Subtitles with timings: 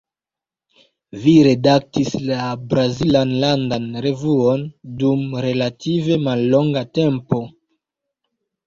[1.25, 2.39] Vi redaktis la
[2.73, 4.67] brazilan landan revuon
[5.05, 7.45] dum relative mallonga tempo.